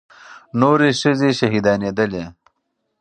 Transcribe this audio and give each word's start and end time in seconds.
نورې 0.59 0.89
ښځې 1.01 1.29
شهيدانېدلې. 1.39 2.23